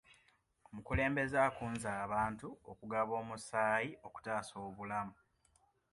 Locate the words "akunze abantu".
1.47-2.47